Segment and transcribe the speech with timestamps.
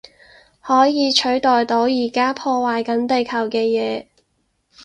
[0.63, 4.07] 可以取代到而家破壞緊地球嘅嘢